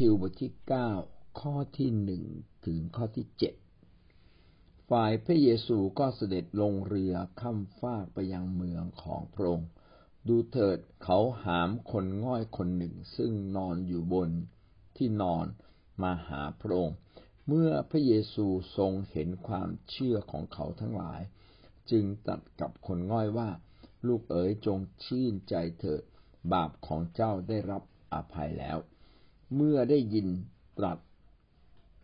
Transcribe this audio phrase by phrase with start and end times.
[0.00, 0.90] ธิวบทที่เก้า
[1.40, 2.24] ข้อที่หนึ่ง
[2.66, 3.54] ถึงข้อที่เจ็ด
[4.90, 9.68] ฝ่ายพระเยซูก็เสด็จลงเรือข้ามฟากไปยังเมืองของพระองค์
[10.28, 14.30] ดูเถิดเขาหามคนง่อยคนหนึ่งซึ่งนอนอยู่บน
[14.96, 15.46] ที่นอน
[16.02, 16.96] มาหาพระองค์
[17.46, 21.20] เมื่อพระเยซูทรงเห็นความเชื่อของเขาทั้งหลาย
[21.90, 23.50] จึงตัดกับคนง่อยว่า
[24.06, 26.02] ลูกเอ๋ยจงชื่นใจเถิด
[26.52, 27.82] บาปของเจ้าได้รับ
[28.14, 28.78] อภัยแล้ว
[29.54, 30.28] เมื่อได้ยิน
[30.78, 30.98] ตรัส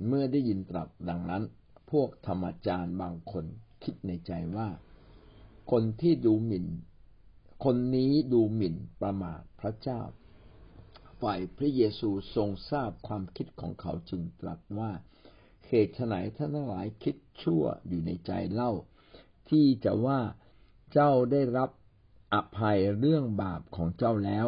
[0.07, 1.43] เมื่อได้ยินตรัสดังนั้น
[1.91, 3.45] พวกธรรมจารย์บางคน
[3.83, 4.69] คิดในใจว่า
[5.71, 6.67] คนที่ดูหมิ่น
[7.65, 10.01] คนนี้ดูหมิ่นประมาทพระเจ้า
[11.21, 14.91] ฝ่ายพระเยซูทรงทราบความคิดของเขาจึงตรัสว่า
[15.67, 18.73] เหตุไฉนท่านทั้งหลายคิดชั่วอยู่ในใจเล่า
[19.51, 20.21] ที่จะว่า
[20.93, 21.71] เจ้าได้รับ
[22.35, 24.47] อภัยเรื่องบาปของเจ้าแล้ว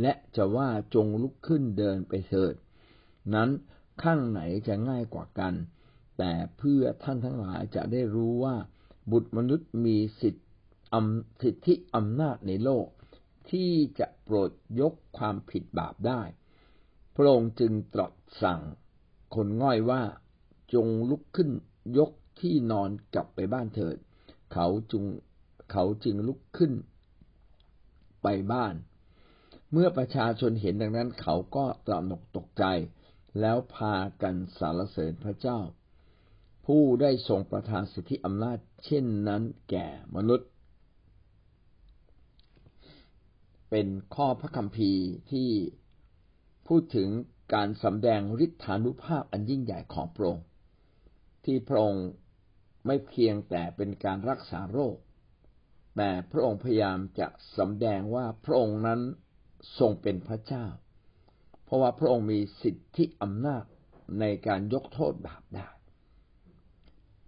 [0.00, 2.54] และจะว่าจงลุกขึ้นเดินไปเถิด
[3.34, 3.50] นั้น
[4.02, 5.54] ข้างไหนจะง่ายกว่ากัน
[6.18, 8.56] แต่เพื่อท่านทั้งหลายจะได้รู้ว่า
[9.10, 10.42] บุตรมนุษย์มีสิทธิ
[11.42, 12.86] สิทธิอำนาจในโลก
[13.50, 16.22] ที่จะโปรดยกความผิดบาปได้
[17.16, 18.60] พระองค์จึงตรัสสั่ง
[19.34, 20.02] คนง่อยว่า
[20.74, 21.50] จงลุกขึ้น
[21.98, 22.10] ยก
[22.40, 23.96] ที่นอนกลับไปบ้านเถิด
[24.52, 25.04] เขาจึง
[25.70, 26.72] เขาจึงลุกขึ้น
[28.22, 28.74] ไปบ้าน
[29.72, 32.64] เมื่อประชาชนเห็นดังนั้นเขาก็ตระหนกตกใจ
[33.40, 35.58] แล้วพากันสารเสริญพระเจ้า
[36.66, 40.48] ผู้ได้ทรงประทานสิทธิอำนาจเช่นนั้นแก่มนุษย์
[43.70, 45.50] เป็นข้อพระคัมภีร์ที่
[46.68, 47.08] พูดถึง
[47.54, 50.44] การสำแดงฤทธานุภาพอันยิ่งใหญ่ของพระองค์
[51.44, 52.06] ที่พระองค์
[52.86, 54.96] ไม่เพียงแต่เป็นการรักษาโรค
[55.96, 59.00] แต่พระองค์พยายามจะสำแดงว่าพระองค์นั้น
[59.78, 60.66] ทรงเป็นพระเจ้า
[61.64, 63.64] เพราะว่าพระองค์มีสิทธิอำนาจ
[64.20, 65.68] ในการยกโทษบาปได้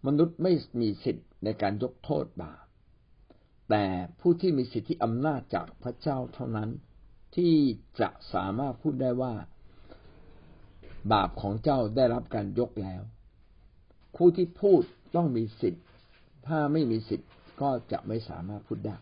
[0.07, 2.65] มนุษย์ไม่มีสิทธิในการยกโทษบาป
[3.71, 3.85] แต่
[4.21, 6.71] ผู้ที่มีสิทธิอำนาจจากพระเจ้าเท่านั้น
[7.37, 7.55] ที่
[8.01, 9.35] จะสามารถพูดได้ว่า
[11.13, 13.03] บาปของเจ้าได้รับการยกแล้ว
[14.17, 14.83] ผู้ที่พูด
[15.17, 15.85] ต้องมีสิทธิ์
[16.47, 18.97] ถ้าไม่มีสิทธิ์ก็จะไม่สามารถพูดได้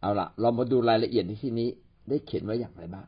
[0.00, 1.68] เอาละเรามาดูรายละเอียดในที่นี้
[2.08, 3.06] ได้เขียนไว้อย่างไรบ้าง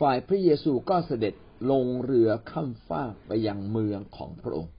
[0.00, 1.34] ฝ่ายพระเยซูก็เสด็จ
[1.70, 4.72] ลงเรือข้ามฟากไปยังเมืองของพระองค์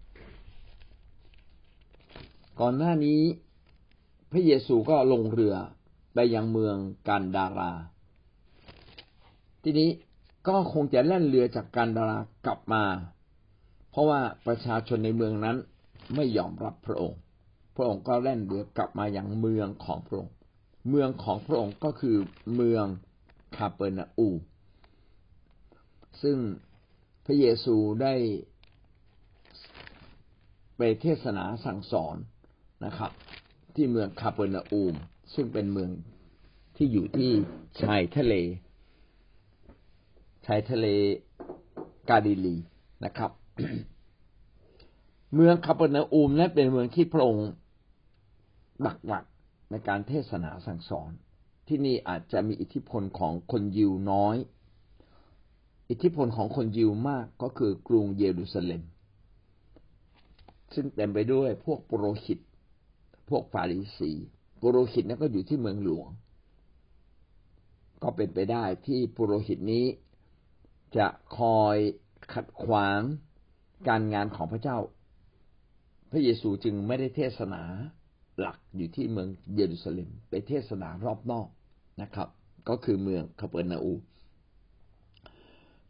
[2.59, 3.21] ก่อนหน้านี้
[4.31, 5.55] พระเยซูก็ลงเรือ
[6.13, 6.75] ไปยังเมือง
[7.07, 7.71] กันดารา
[9.63, 9.89] ทีนี้
[10.47, 12.83] ก็คงจะแล่นเรือจากกันดารากลับมา
[13.91, 15.57] เพราะว่าประชาชนในเมืองนั้น
[16.15, 17.19] ไม่ยอมรับพระองค์
[17.75, 20.34] พระองค์ก็แล่นเรือกลับมาอย่างเมืองของพระองค์
[20.89, 22.17] เมืองของพระองค์ก็คือ
[22.55, 22.85] เมือง
[23.57, 24.29] คาเปอร์นาอู
[26.21, 26.37] ซึ่ง
[27.25, 28.15] พระเยซูได้
[30.77, 32.15] ไปเทศนาสั่งสอน
[32.85, 33.11] นะครับ
[33.75, 34.95] ที่เมืองคาเปอร์นาอูม
[35.33, 35.91] ซึ่งเป็นเมือง
[36.75, 37.31] ที่อยู่ที่
[37.81, 38.33] ชายทะเล
[40.45, 40.87] ชายทะเล
[42.09, 42.55] กาลิลี
[43.05, 43.31] นะครับ
[45.33, 47.47] เมืองคาเปอร์นาอูมนั้นเป็นเมืองที่พระองค์
[48.85, 49.25] ปักหลัก
[49.69, 51.11] ในการเทศนาสั่งสอน
[51.67, 54.35] ที่นี่อาจจะมีอิทธิพลของคนยิวน้อย
[55.89, 58.81] อิทธิพลของคนยิวมากก็คือกรุงเยรูซาเล็ม
[60.73, 62.39] ซึ่งเต็มไปด้วยพวกปุโรหิต
[63.29, 64.11] พวกฟาริสี
[64.61, 66.07] ปุโรหิตนั้นก็อยู่ที่เมืองหลวง
[68.03, 69.85] ก็เป็นไปได้ที่ปุโรหิตนี้
[70.97, 71.77] จะคอย
[72.33, 73.01] ขัดขวาง
[73.87, 74.77] การงานของพระเจ้า
[76.11, 77.63] พระเยซูจึงไม่ได้เทศนา
[78.39, 81.47] หลักอยู่ที่เมืองเยรูซาเล็มไปเทศนารอบนอก
[82.01, 82.29] นะครับ
[82.69, 83.93] ก็คือเมืองคาเปอร์นาอูม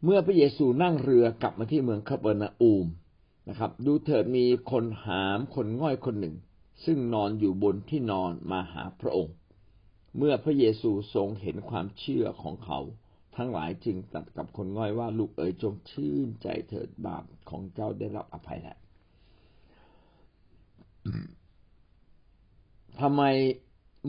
[0.04, 2.86] เมื่อพระเยซูนั่งเรือกลับมาที่เมืองคาเปอร์นาอูม
[3.48, 6.36] นะครับ ดูเถิดมีคนหามคนง่อยคนหนึ่ง
[6.84, 9.34] ซึ่งนอนอยู่บนที่นอนมาหาพระองค์
[10.16, 12.78] เมื่อพระเยซูทรงเห็นความเชื่อของเขา
[13.36, 18.78] ทั้งหลายจึงตรัสกับคนง่อยว่าลูกเอ๋ยจงชื่นใจเถิดบาปของเจ้าได้รับอภัยแล้ว
[23.00, 23.22] ทำไม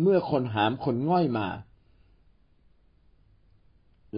[0.01, 1.47] เมื่อคนหามคนง่อยมา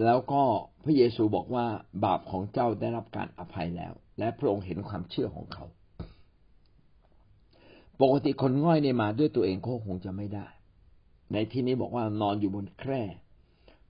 [0.04, 0.42] แล้วก็
[0.84, 1.66] พระเยซูบอกว่า
[2.04, 5.64] บาปของเจ้าได้รับการอภัยแล้ว และพระองค์เห็นความเชื่อของเขา
[8.00, 10.46] ปกติคนง่อยเนี่ยมาด้วยตัวเองก็คงจะไม่ได้
[11.32, 13.02] ในที่นี้บอกว่านอนอยู่บนแคร่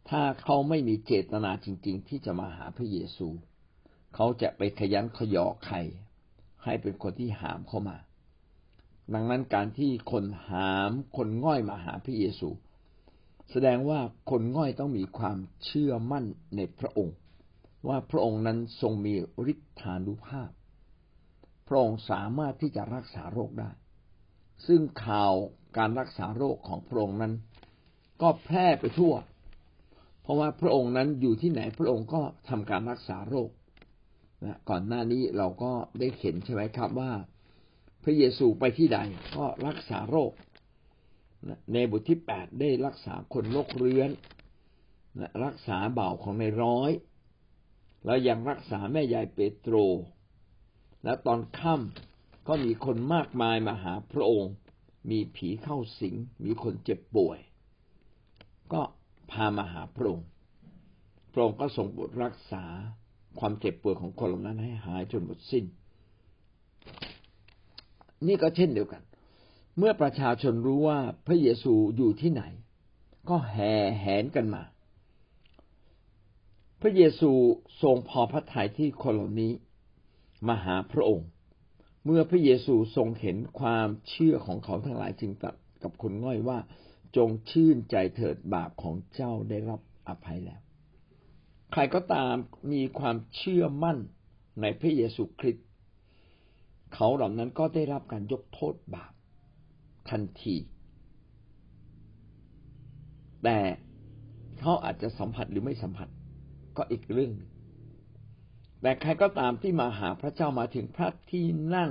[0.09, 3.29] ถ้าเขาไม่มีเจตนาจริง ๆ ที่จะมาหาพระเยซู
[4.15, 5.77] เขาจะไปขยันขยอใคร
[6.65, 7.97] ให้เป็นคนที่หามเข้ามา
[9.15, 12.49] ดังนั้นการที่คนหามคนง่อยมาหาพระเยซู
[13.51, 16.25] แสดงว่าคนง่อยต้องมีความเชื่อมั่น
[16.57, 17.17] ในพระองค์
[17.89, 19.15] ว่าพระองค์นั้นทรงมี
[19.53, 20.51] ฤทธานุภาพ
[21.69, 23.71] พระองค์สามารถที่จะรักษาโรคได้
[24.67, 25.35] ซึ่งข่าว
[25.79, 27.33] การรักษาโรคของพระองค์นั้น
[28.23, 29.15] ก็แพร่ไปทั่ว
[30.23, 33.51] เพราะว่าพระองค์นั้นอยู่ที่ไหนพระองค์ก็ทำการรักษาโรค
[34.45, 37.13] นะก่อนหน้านี้เราก็ได้เห็นใช่ไหมครับว่า
[38.03, 38.99] พระเยซูไปที่ใด
[39.37, 40.33] ก็รักษาโรค
[41.73, 44.11] ในบทที่แปดได้รักษาคนโรคเรื้อน
[45.45, 46.91] รักษาเบาของในร้อย
[48.05, 49.75] แล้วยังรักษาแม่ยายเปโตร
[51.05, 54.53] และตอนค่ำก็มีคนมากมายมาหาพระองค์
[55.11, 56.15] มีผีเข้าสิง
[56.45, 57.39] มีคนเจ็บป่วย
[58.73, 58.83] ก็
[59.31, 60.27] พามาหาพระองค์
[61.33, 62.65] พระองค์ก็ทรงบทรักษา
[63.39, 65.65] ความเจ็บป่วยของคนเหล่านั้นให้หายจนหมดสิ้น
[68.27, 69.03] นี่ก็เช่นเดียวกัน
[69.79, 72.43] เมื่อประชาชนรู้ว่าพระเยซูอยู่ที่ไหน
[73.29, 74.63] ก็แห่แหนกันมา
[76.81, 77.31] พระเยซู
[77.83, 79.53] ทรงพอพระทัยที่คนเหล่านี้
[80.49, 81.29] มาหาพระองค์
[82.05, 86.59] เมื่อพระเยซูทรงเห็นความเชื่อของเขาทั้งหลายจึงตรัสกับคนง่อยว่า
[87.17, 90.61] จงชื่นใจเถิดบาปของเจ้าได้รับอภัยแล้ว
[91.73, 92.35] ใครก็ตาม
[92.73, 93.99] มีความเชื่อมั่น
[94.61, 95.67] ในพระเยซูคริสต์
[96.95, 99.13] เขาเหล่านั้นก็ได้รับการยกโทษบาป
[100.11, 100.57] ทันที
[103.45, 103.59] แต่
[104.61, 106.09] เขาอาจจะสัมผัสหรือไม่สัมผัส
[106.77, 107.33] ก็อีกเรื่อง
[108.83, 111.45] แต่ใครก็ตามที่มาหาพระเจ้ามาถึงพระที่
[111.75, 111.91] นั่ง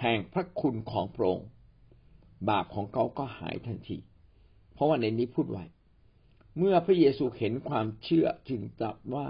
[0.00, 1.48] แห่งพระคุณของพระองค์
[2.48, 3.98] บาปของเขาก็หายทันที
[4.74, 5.64] เพราะว่าในนี้พูดไว้
[6.58, 9.26] เมื่อพระเยซูเห็นความเชื่อจึงตรัสว่า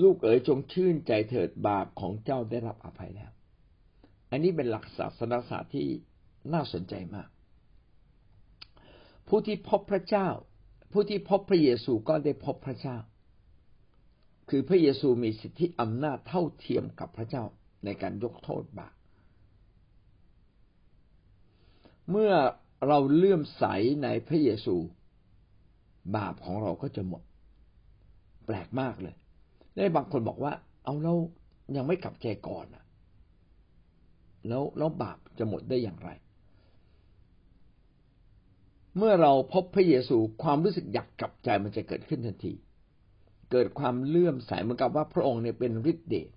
[0.00, 3.30] ลูกเอ๋ยจงชื่นใจเถิดบาปของเจ้าได้รับอภัยแล้ว
[4.30, 5.86] อันนี้เป็นหลักศาสนศาสตร์ที่
[6.52, 7.28] น่าสนใจมาก
[9.28, 10.28] ผู้ที่พบพระเจ้า
[10.92, 12.96] ผู้ที่พบพระเยซูก็ได้พบพระเจ้า
[14.50, 17.44] คือพระเยซูมีสิทธิอำนาจเท่าเทียมกับพระเจ้า
[17.84, 18.94] ในการยกโทษบาป
[22.10, 22.32] เมื่อ
[22.88, 23.64] เราเลื่อมใส
[24.02, 24.76] ในพระเยซู
[26.16, 27.22] บาปของเราก็จะหมด
[28.46, 29.16] แปลกมากเลย
[29.76, 30.52] ได้บางคนบอกว่า
[30.84, 31.14] เอาเรา
[31.76, 32.84] ยังไม่กลับใจก่อนอะ
[34.48, 36.10] แล้วแล้วบาปจะหมดได้อย่างไร
[38.96, 42.52] เมื่อเราพบพระเยซูความรู้สึกอยากกลับใจมันจะเกิดขึ้นทันที
[43.50, 46.30] เกิดความเลื่อมใสเหมือนกับว่าพระองค์เนี่ยเป็นฤทธิ์เดช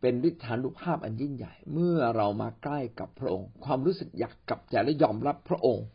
[0.00, 5.86] เป็นฤทธานุภาพอันยิ่งใหญ่ เมื่อเรามาใกล้กับพระองค์ ความรู้สึกอยากกลับใจและยอมรับพระองค์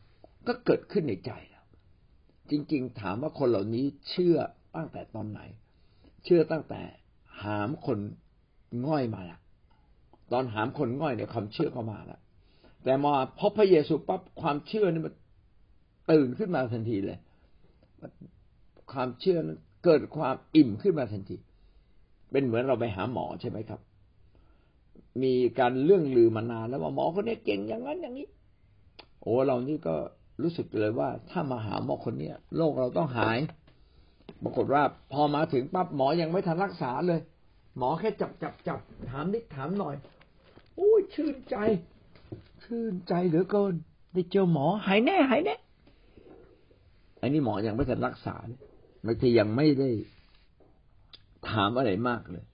[0.47, 1.65] ก็เกิดขึ้นในใจแล้ว
[2.49, 4.37] จริง ๆ ถามว่าคนเหล่านี้เชื่อ
[4.75, 5.41] ตั้งแต่ตอนไหน
[6.25, 6.81] เชื่อตั้งแต่
[7.43, 7.99] หามคน
[8.87, 9.39] ง่อยมาละ
[10.31, 12.19] ตอนหามคนง่อยเนี่ยความเชื่อเข้ามาแล้ว
[12.83, 15.13] แต่มาพบพระเยซูปั๊บความเชื่อนี่มัน
[16.11, 17.17] ตื่นขึ้นมาทันทีเลย
[18.91, 21.37] ความเชื่อนั้นเกิดความอิ่มขึ้นมาทันที
[22.31, 23.79] เป็นเหมือนเราไปหาหมอใช่ไหมครับ
[25.23, 28.27] มีการเรื่องลือมานานแล้วว่าหมอคนนี้เก่งอย่างนั้นอย่างนี้
[29.21, 29.95] โอ้เรานี่ก็
[30.41, 33.37] รู้สึกเลยว่าถ้ามาหาหมอคนเนี้ยโรคเราต้องหาย
[34.43, 37.19] ปรากฏว่าพอมาถึงปั๊บหมอยังไม่ทันรักษาเลย
[37.77, 38.79] หมอแค่จับจับจับ
[39.09, 39.95] ถามนิดถามหน่อย
[40.75, 41.55] โอ้ยชื่นใจ
[42.63, 43.73] ชื่นใจเหลือเกิน
[44.13, 45.55] ได้เจอหมอหายแน่หายแน่
[47.21, 48.59] อันนี้หมอยังไม่ทันรักษาเลย
[49.05, 49.89] บางทียังไม่ได้
[51.49, 52.45] ถามอะไรมากเลย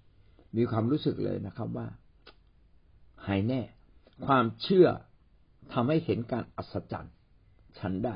[0.58, 1.88] มีความรู้สึกเลยนะครับว่า
[3.28, 3.62] หายแน่
[4.26, 4.88] ความเชื่อ
[5.74, 7.14] ทำให้เห็นการอัศจรรย์
[7.80, 8.16] ฉันได้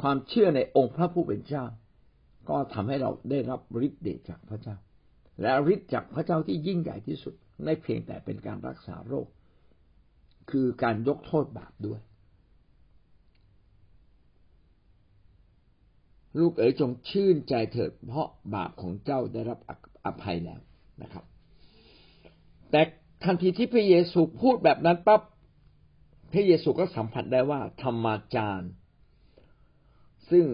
[0.00, 1.64] ความเชื่อในองค์พระผู้เป็นเจ้า
[2.48, 4.76] ก็ทำให้เราได้รับฤทธิ์เดชจากพระเจ้า
[5.40, 9.26] และฤทธิ์จากพระเจ้าที่ยิ่งใหญ่ที่สุดไม่เพียงแต่เป็นการรักษาโรค
[10.50, 12.00] คือการยกโทษบาปด้วย
[16.38, 19.58] ลูกเอ๋ยจงชื่นใจเถิด เพราะบาปของเจ้าได้รับ
[20.06, 20.60] อภัยแล้ว
[21.02, 21.24] นะครับ
[22.70, 22.80] แต่
[23.24, 25.22] ทันทีที่พระเยซูพูดแบบนั้นปั๊บ
[26.32, 28.70] พระเยซูก็สัมผัสได้ว่าธรรมาจารย์
[30.30, 30.44] ซึ่ง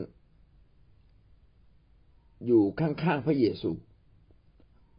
[2.47, 3.71] อยู่ข้างๆพระเยซู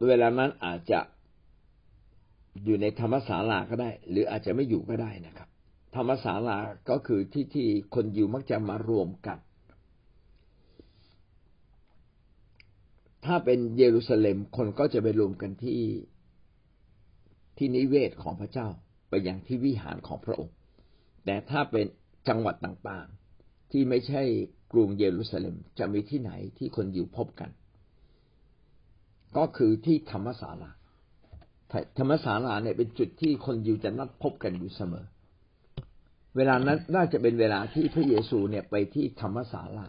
[0.06, 1.00] เวลานั้นอาจจะ
[2.64, 5.48] อยู่ในธรรมศาลาก็ได้ หรืออาจจะไม่อยู่ก็ได้นะครับ
[5.96, 6.58] ธรรมศาลา
[6.90, 9.38] ก็คือที่ที่คนยิวมักจะมารวมกัน
[13.24, 15.80] ถ้าเป็นเยรูซาเล็มคนก็จะไปรวมกันที่
[17.56, 18.68] ที่นิเวศของพระเจ้า
[19.08, 20.54] ไปยังที่วิหารของพระองค์
[21.24, 21.86] แต่ถ้าเป็น
[22.28, 24.22] จังหวัดต่างๆ ที่ไม่ใช่
[24.72, 27.50] กรุงเยรูซาเล็มจะมีที่ไหนที่คนอยู่พบกัน
[29.36, 30.70] ก็คือที่ธรรมศาลา
[31.98, 35.06] ธรรมศาลาเนี่ยเป็นจุดที่คนยู่จะนัดพบกันอยู่เสมอ
[36.36, 39.86] เวลานั้นน่าจะเป็นเวลาที่พระเยซูเนี่ยไปที่ธรรมศาลา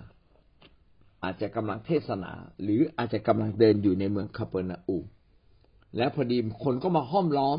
[1.23, 2.31] อาจจะกำลังเทศนา
[2.63, 4.97] หรืออาจจะกำลังเดินอยู่ในเมืองคาเปอร์นาอู
[5.97, 7.57] และพอดีคนก็มาห้อมล้อม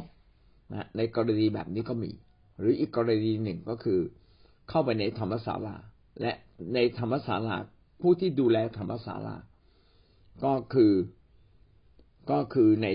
[0.75, 2.11] นะในกรณีแบบนี้ก็มี
[2.59, 3.99] หรืออีกกรณีหนึ่งก็คือ
[4.69, 5.77] เข้าไปในธรรมศาลา
[6.21, 6.33] และ
[6.75, 7.57] ในธรรมศาลา
[8.01, 9.37] ผู้ที่ดูแลธรรมศาลา
[10.45, 10.93] ก็คือ
[12.31, 12.87] ก็คือใน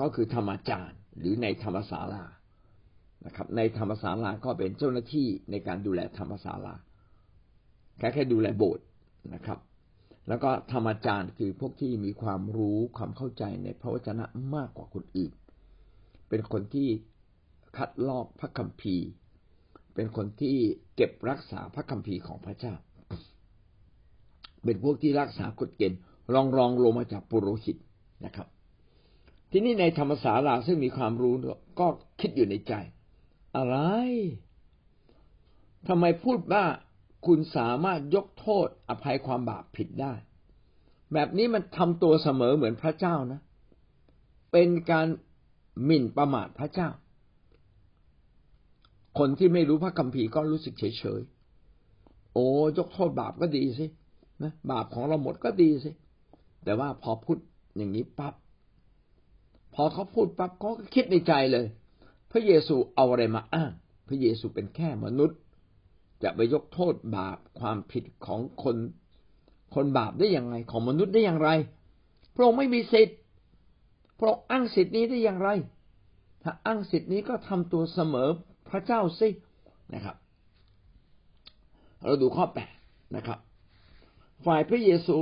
[0.00, 2.24] ก็คือธรรมจารย์ หรือในธรรมศาลา
[3.26, 6.74] นะครับ ในธรรมศาลาก็เป็นเจ้าหน้าที่ในการดูแลธรรมศาลา
[7.98, 8.84] แค่แค่ดูแลโบสถ์
[9.34, 9.58] นะครับ
[10.28, 14.24] แล้วก็ธรรมจารย์คือพวกที่มีความรู้ความเข้าใจในพระวจนะ
[14.54, 15.32] มากกว่าคนอื่น
[16.28, 16.88] เป็นคนที่
[17.76, 19.06] คัดลอกพระคัมภีร์
[19.94, 20.56] เป็นคนที่
[20.96, 22.74] เก็บรักษาพระคัมภีร์ของพระเจ้า
[24.64, 25.98] เป็นพวกที่รักษากฎเกณฑ์
[26.34, 27.76] รองรองลงมาจากปุโรหิต
[28.24, 28.48] นะครับ
[29.50, 31.34] ทีนี้ในธรรมศาลาซึ่งมีความรู้
[31.80, 31.86] ก็
[32.20, 32.72] คิดอยู่ในใจ
[33.56, 33.76] อะไร
[35.88, 36.64] ทำไมพูดว่า
[37.26, 40.14] คุณสามารถยกโทษอภัยความบาปผิดได้
[41.12, 43.40] แบบนี้มันทำตัวเสมอเหมือนพระเจ้านะ
[44.52, 45.06] เป็นการ
[45.84, 46.88] หมิ่นประมาทพระเจ้า
[49.18, 51.20] คนที่ไม่รู้พระคัมภีร์ก็รู้สึกเฉยเฉย
[52.34, 52.46] โอ้
[52.78, 53.86] ยกโทษบาปก็ดีสิ
[54.42, 55.90] นะบาปของเราหมดก็ดีสิ
[56.64, 57.38] แต่ว่าพอพูด
[57.76, 58.34] อย่างนี้ปับ๊บ
[59.74, 61.66] พอเขาพูดปั๊บเขาก็คิดในใจเลย
[62.30, 63.70] พระเยซูเอาอะไรมาอ้าง
[64.08, 65.38] พระเยซูเป็นแค่มนุษย์
[66.22, 68.76] จะไปยกโทษบาปความผิดของคน
[69.74, 71.50] คนบาปได้อย่างไรของมนุษย์ได้อย่างไร
[72.34, 73.18] พระองค์ไม่มีสิทธิ์
[74.18, 75.48] พระองค์อ้างสิทธินี้ได้อย่างไร
[76.42, 78.28] ถ้าอ้างสิทธินี้ก็ทำตัวเสมอ
[78.68, 79.28] พระเจ้าสิ
[79.94, 80.16] นะครับ
[82.04, 82.74] เราดูข้อแปด
[83.16, 83.38] นะครับ
[84.46, 85.18] ฝ่ายพระเยซู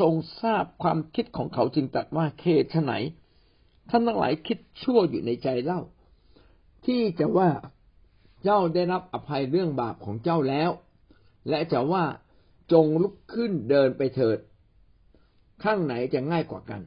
[0.00, 2.92] ทรงทราบความคิดของเขาจึงตรัสว่าเคฉไหน
[3.90, 5.80] ท่านทั้งหลายคิดชั่วอยู่ในใจเล่า
[6.86, 7.50] ที่จะว่า
[8.44, 10.70] เจ้าได้รับอภัยเรื่องบาปของเจ้าแล้ว
[11.48, 12.04] และจะว่า
[12.72, 14.38] จงลุกขึ้นเดินไปเถิด
[15.62, 16.82] ข้างไหนจะง่ายกว่ากัน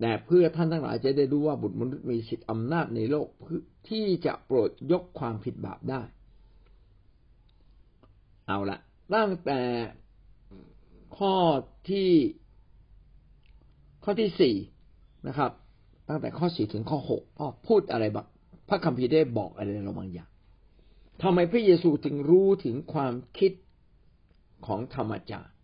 [0.00, 3.28] แต่เพื่อท่านทั้งหลายจะได้รู้ว่าบุตรมนุษย์มีสิทธิอำนาจในโลก
[3.88, 6.02] ที่จะโปรดยกความผิดบาปได้
[8.46, 8.78] เอาละ
[9.14, 9.60] ตั้งแต่
[11.18, 11.34] ข้อ
[11.88, 12.10] ที่
[14.04, 14.54] ข้อที่สี่
[15.28, 15.50] นะครับ
[16.08, 18.26] ตั้งแต่ข้อสี่ถึงข้อหกก็พูดอะไรบ้าง
[18.68, 20.28] พระคัมภีร์ได้บอกอะไรเราบางอย่าง
[21.22, 23.52] ทำไมพระเยซูถึงรู้ถึงความคิด
[24.66, 25.54] ของธรรมจารย์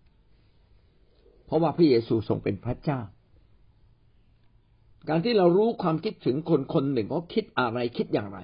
[1.47, 3.01] เพราะว่าพระเยซูทรงเป็นพระเจ้า
[5.09, 8.39] การที่เรารู้ความคิดถึงคนคนหนึ่งเขาคิดอะไรคิดอย่างไร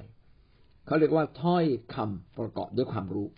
[0.86, 3.28] เขาเรียกว่าถ้อยคำประกอบด้วยความรู้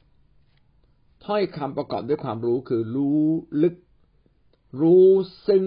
[1.25, 3.23] ถ้อยคำประกอบด้วยความรู้คือรู้
[3.63, 3.75] ลึก
[4.81, 5.07] รู้
[5.47, 5.65] ซึ้ง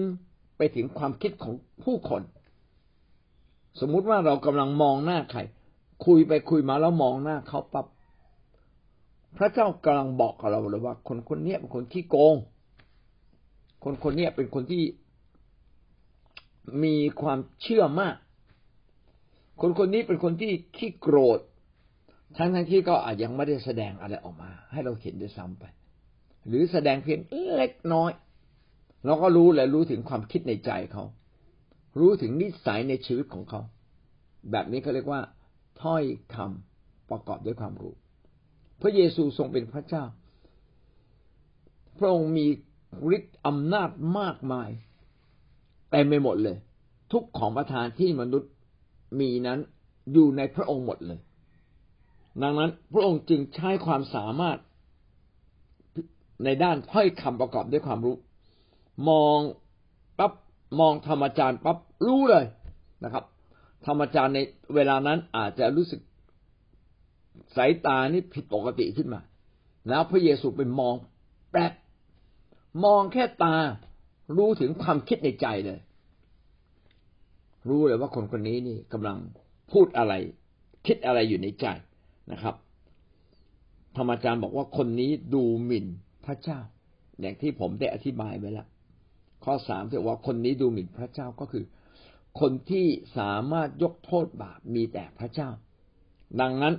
[0.56, 1.54] ไปถึงความคิดของ
[1.84, 2.22] ผู้คน
[3.80, 5.40] สมมุติว่าเรากำลังมองหน้าใคร
[6.06, 7.86] คุยไปคุยมาแล้วมองหน้าเขาปับ๊บ
[9.36, 12.36] พระเจ้ากำลังบอกกับเราเลยว่า คนคนนี้เป็นคนที่โกง
[13.84, 14.82] คนคนนี้เป็นคนที่
[16.82, 18.16] มีความเชื่อมาก
[19.60, 21.38] คนคนนี้เป็นคนที่ขี้โกรธ
[22.36, 25.64] ทั้งทั้งที่ก็อาจยังไม่ได้แสดงอะไรออกมา ให้เราเห็นด้วยซ้ำไป
[26.48, 27.20] หรือแสดงเพียง
[27.54, 28.10] เล็กน้อย
[29.06, 31.04] เราก็รู้และรู้ถึงความคิดในใจเขา
[32.00, 33.60] รู้ถึงนิสัยในชีวิตของเขา
[34.50, 35.20] แบบนี้เขาเรียกว่า
[35.82, 36.02] ถ้อย
[36.34, 37.94] คำประกอบด้วยความรู้
[38.80, 40.04] พระเยซูทรงเป็นพระเจ้า
[41.98, 42.46] พระองค์มี
[43.16, 44.70] ฤทธิ์อำนาจมากมาย
[45.90, 46.56] เต็มไปหมดเลย
[47.12, 48.50] ทุกของประทานที่มนุษย์
[49.20, 49.58] มีนั้น
[50.12, 51.20] อยู่ในพระองค์หมดเลย
[52.40, 54.58] ดังนั้นพระองค์จึงใช้ความสามารถ
[56.44, 58.16] ในด้านถ้อยคำประกอบด้วยความรู้
[59.08, 59.38] มอง
[60.18, 60.32] ปั๊บ
[60.80, 62.44] มองธรรมจารย์ปั๊บรู้เลย
[63.04, 63.24] นะครับ
[63.86, 64.38] ธรรมจารย์ใน
[64.74, 66.00] เวลานั้นอาจจะรู้สึก
[67.56, 69.20] สายตานี่ผิดปกติขึ้นมา
[69.88, 70.94] แล้วพระเยซูไปมอง
[71.50, 71.72] แปลก
[72.84, 73.56] มองแค่ตา
[74.36, 75.80] รู้ถึงความคิดในใจเลย
[77.68, 79.16] รู้เลยว่าคนคนนี้นี่กำลัง
[79.72, 80.12] พูดอะไร
[80.86, 81.66] คิดอะไรอยู่ในใจ
[82.30, 82.54] นะครับ
[83.96, 85.86] ธรรมจารย์บอกว่าคนนี้ดูหมิ่น
[86.26, 86.58] พระเจ้า
[87.20, 88.68] อย่างที่ผมได้อธิบายไว้แล้ว
[89.44, 91.64] ข้อสามที่ว่าคนนี้ดูหมิ่นพระเจ้าก็คือ
[92.40, 92.86] คนที่
[93.18, 95.50] สามารถยกโทษบาปมีแต่พระเจ้า
[96.40, 96.74] ดังนั้น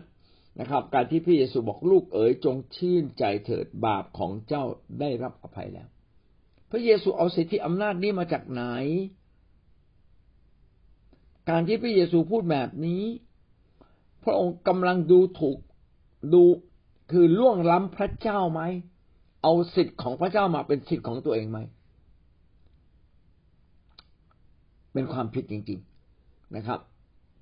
[0.60, 4.64] นะครับ การที่พระเยซูบอกลูกเอ๋ยจงชื่นใจเถิดบาปของเจ้า
[5.00, 5.88] ได้รับอภัยแล้ว
[6.72, 8.64] พระเยซูเอาสิทธิอำนาจนี้มาจากไหน
[11.50, 13.04] การที่พระเยซูพูดแบบนี้
[14.24, 15.58] พระองค์กำลังดูถูก
[16.34, 16.44] ดู
[17.12, 18.62] คือล่วงล้ำพระเจ้าไหม
[19.44, 21.60] เอาสิทธิ์ของพระเจ้ามาเป็นสิทธิ์ของตัวเองไหม
[24.94, 25.80] เป็นความผิดจริง
[26.18, 26.80] ๆนะครับ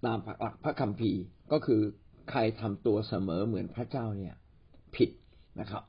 [0.05, 1.21] ตามหลักพระคัมภีร์
[1.51, 1.81] ก็คือ
[2.29, 4.35] ใครทำตัวเสมอเหมือนพระเจ้าเนี่ย
[4.95, 5.09] ผิด
[5.59, 5.83] นะครับ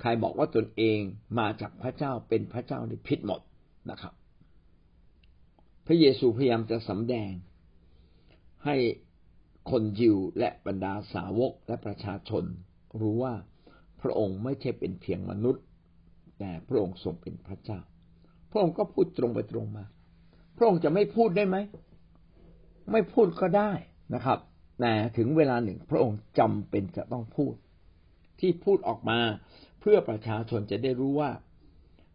[0.00, 0.98] ใครบอกว่าตนเอง
[1.38, 3.40] มาจากพระเจ้าเป็นพระเจ้านี่ผิดหมด
[3.90, 4.12] นะครับ
[5.86, 7.30] พระเยซูพยายามจะสำแดง
[8.64, 8.76] ให้
[9.70, 12.44] คนยิวและบรรดาสาวกและประชาชน
[13.00, 13.34] รู้ว่า
[14.00, 15.64] พระองค์ไม่ใช่เป็นเพียงมนุษย์
[16.38, 17.80] แต่พระองค์ทรงเป็นพระเจ้า
[18.50, 19.84] พระองค์ก็พูดตรงไปตรงมา
[20.56, 21.56] พระองค์จะไม่พูดได้ไหม
[22.92, 23.72] ไม่พูดก็ได้
[24.14, 24.38] นะครับ
[24.80, 27.54] แต่ถึงเวลาหนึ่งพระองค์จำเป็นจะต้องพูด
[28.40, 29.18] ที่พูดออกมา
[29.80, 31.30] เพื่อประชาชนจะได้รู้ว่า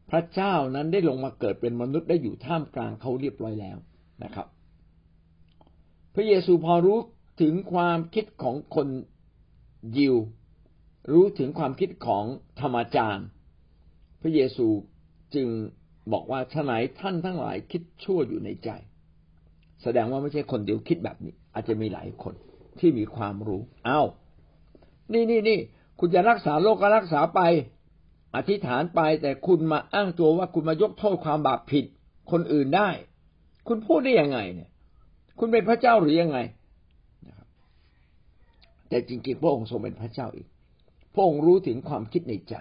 [0.09, 3.77] พระเจ้านั้นได้ลงมาเกิดเป็นมนุษย์ได้อยู่ท่ามกลางเขาเรียบร้อยแล้ว
[4.23, 4.47] นะครับ
[6.15, 6.99] พระเยซูพอรู้
[7.41, 8.87] ถึงความคิดของคน
[9.97, 10.15] ยิว
[11.11, 12.25] รู้ถึงความคิดของ
[12.61, 13.27] ธรรมจารย์
[14.21, 14.67] พระเยซู
[15.35, 15.47] จึง
[16.11, 18.69] บอกว่าฉไหนท่านทั้งหลายคิดชั่วอยู่ในใจ
[19.83, 22.33] แสดงว่าไม่ใช่คนเดียวคิดแบบนี้ อาจจะมีหลายคน
[22.79, 24.01] ที่มีความรู้ เอา้า
[25.13, 25.59] นี่นี่นี่
[25.99, 27.41] คุณจะรักษาโรคก็รักษาไป
[28.35, 31.85] อธิษฐานไปแต่คุณมาอ้างตัวว่าคุณมายกโทษความบาปผิด
[32.31, 32.89] คนอื่นได้
[33.67, 34.69] คุณพูดได้ยังไงเนี่ย
[35.39, 36.37] คุณเป็นพระเจ้าหรือยังไง
[38.89, 40.47] แต่จริงๆ พระองค์ทรงเป็นพระเจ้าอีก
[41.13, 42.55] พระองค์รู้ถึงความคิดในใจ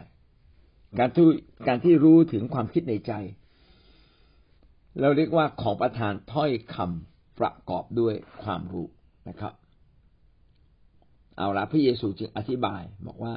[0.99, 1.27] การที่
[1.69, 3.13] การที่รู้ถึงความคิดในใจ
[5.01, 8.89] เราเรียกว่าของประทานถ้อยคำประกอบด้วยความรู้
[9.29, 9.53] นะครับ
[11.37, 13.35] เอาละพระเยซูจึงอธิบายบอกว่า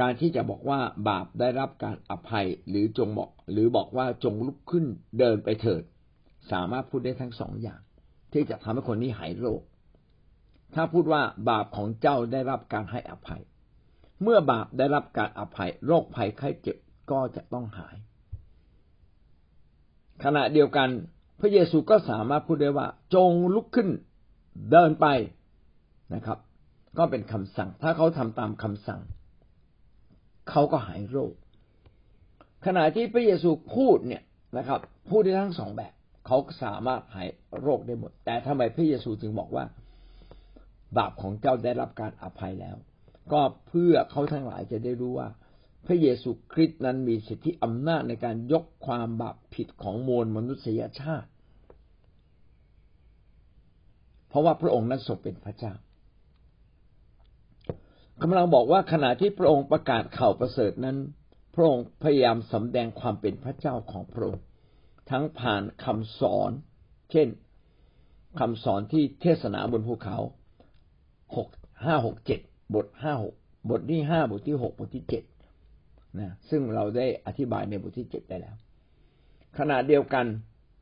[0.00, 4.84] การที่จะบอกว่าบาปได้รับการอภัยหรือจงบอก หรือบอกว่าจงลุกขึ้น
[5.18, 5.82] เดินไปเถิด
[6.52, 7.80] สามารถพูดได้ทั้งสองอย่าง
[8.32, 9.60] ที่จะทำให้คนนี้หายโรค
[10.74, 13.42] ถ้าพูดว่าบาปของเจ้าได้รับการให้อภัย
[14.22, 16.76] เมื่อบาปได้รับการอภัย โรคภัยไข้เจ็บ
[17.10, 17.96] ก็จะต้องหาย
[20.24, 20.88] ขณะเดียวกัน
[21.40, 23.88] พระเยซูก็สามารถพูดได้ว่า จงลุกขึ้น
[24.70, 25.06] เดินไป
[26.14, 26.38] นะครับ
[26.98, 29.00] ก็เป็นคำสั่ง ถ้าเขาทำตามคำสั่ง
[30.50, 31.32] เขาก็หายโรค
[32.66, 34.22] ขณะที่พระเยซูพูดเนี่ย
[34.56, 34.80] นะครับ
[35.10, 35.92] พูดได้ทั้งสองแบบ
[36.26, 37.28] เขาสามารถหาย
[37.60, 39.64] โรคได้หมด แต่ทำไมพระเยซูจึงบอกว่า
[40.98, 42.76] บาปของเจ้าได้รับการอภัยแล้ว
[43.32, 45.28] ก็เพื่อเขาทั้งหลายจะได้รู้ว่า
[45.86, 51.28] พระเยซูคริสต์นั้นมีสิทธิอำนาจในการยกความบาปผิดของมวลมนุษยชาติ
[54.28, 55.74] เพราะว่าพระองค์นั้นทรงเป็นพระเจ้า
[58.22, 60.96] กำลังบอกว่าขณะที่พระองค์ประกาศข่าวประเสริฐนั้น
[61.54, 64.42] พระองค์พยายามสำแดงความเป็นพระเจ้าของพระองค์
[65.10, 66.50] ทั้งผ่านคำสอน
[67.10, 67.28] เช่น
[68.40, 70.18] คำสอนที่เทศนาบนภูเขา
[71.36, 71.48] หก
[71.84, 72.40] ห้าหกเจ็ด
[72.74, 73.34] บทห้าหก
[73.70, 75.24] บทที่ห้าบทที่หกบทที่เจ็ด
[76.18, 78.56] นะซึ่งเราได้อธิบายในบทที่เจ็ดได้แล้ว
[79.58, 80.26] ขณะเดียวกัน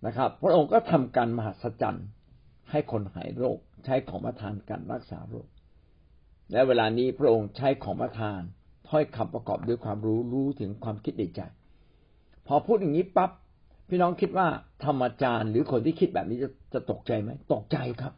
[0.06, 2.06] นะครับ พระองค์ก็ทำการมหัศจรรย์
[2.70, 5.48] ให้คนหายโรค ใช้ของประทานการรักษาโรค
[6.52, 8.40] และเวลานี้พระองค์ใช้ของประทาน
[8.88, 11.40] ถ้อยคำประกอบด้วยความรู้รู้ถึงความคิดในใจ
[12.46, 13.30] พอพูดอย่างนี้ปั๊บ
[13.88, 14.48] พี่น้องคิดว่า
[14.84, 18.14] ธรรมจารย์ หรือคนที่คิดแบบนี้จะจะตกใจไหมตกใจครับ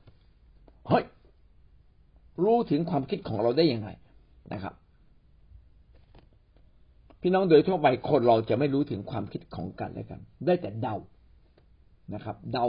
[0.89, 1.05] เฮ้ย
[2.43, 3.91] รู้ถึงความคิดของเราได้อย่างไร
[4.53, 4.75] นะครับ
[7.21, 10.97] พี่น้องโดยทั่วไปคนเราจะไม่รู้ถึงความคิดของกันและกัน ได้แต่เดา
[12.15, 12.67] นะครับ เดา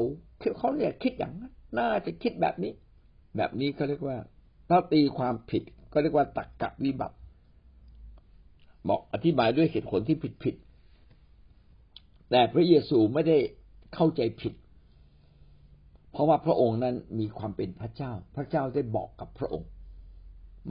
[0.57, 2.71] เขาเรียกคิดอย่างนั้นน่าจะคิดแบบนี้
[3.37, 4.17] แบบนี้ก็เรียกว่า
[4.69, 7.17] ถ้าตีความผิดก็เรียกว่าตักกะวิบัติ
[8.87, 10.55] บอกอธิบายด้วยเหตุผลที่ผิดผิด
[12.29, 13.37] แต่พระเยซูไม่ได้
[13.93, 14.53] เข้าใจผิด
[16.13, 19.69] เพราะว่าพระองค์นั้นมีความเป็นพระเจ้า พระเจ้าได้บอกกับพระองค์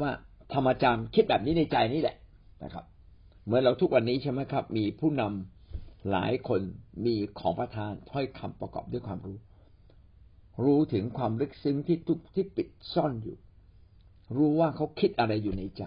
[0.01, 0.11] ว่า
[0.55, 2.17] ธรรมจารย์คิดแบบนี้ในใจนี่แหละ
[2.65, 2.85] นะครับ
[3.45, 6.61] เหมือนเราทุกวันนี้ใช่ไหมครับ มีผู้นำหลายคน
[7.05, 9.39] มีของประทานถ้อยคำประกอบด้วยความรู้
[10.65, 13.37] รู้ถึงความลึกซึ้งที่ทุกที่ปิดซ่อนอยู่
[14.37, 15.83] รู้ว่าเขาคิดอะไรอยู่ในใจ